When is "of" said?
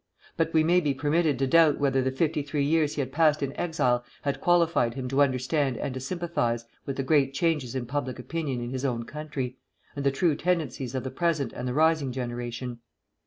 10.95-11.03